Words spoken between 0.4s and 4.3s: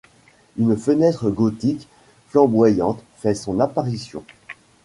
Une fenêtre gothique flamboyante fait son apparition.